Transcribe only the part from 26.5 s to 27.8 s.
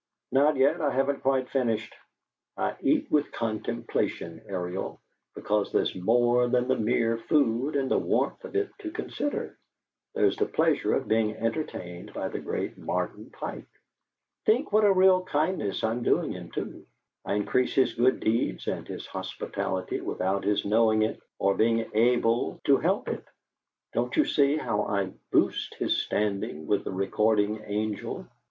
with the Recording